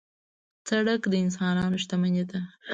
سړک 0.67 1.01
د 1.11 1.13
انسانانو 1.23 1.75
شتمني 1.83 2.23
ده. 2.29 2.39